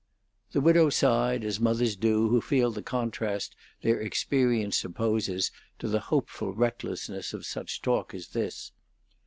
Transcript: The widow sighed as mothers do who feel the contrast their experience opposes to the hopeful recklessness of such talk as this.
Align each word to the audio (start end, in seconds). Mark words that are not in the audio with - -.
The 0.53 0.61
widow 0.61 0.89
sighed 0.89 1.43
as 1.43 1.59
mothers 1.59 1.95
do 1.95 2.29
who 2.29 2.41
feel 2.41 2.71
the 2.71 2.81
contrast 2.81 3.55
their 3.83 4.01
experience 4.01 4.83
opposes 4.83 5.51
to 5.77 5.87
the 5.87 5.99
hopeful 6.09 6.51
recklessness 6.55 7.35
of 7.35 7.45
such 7.45 7.83
talk 7.83 8.15
as 8.15 8.29
this. 8.29 8.71